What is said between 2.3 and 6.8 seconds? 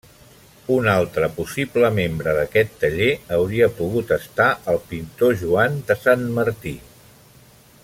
d’aquest taller hauria pogut estar el pintor Joan de Sant Martí.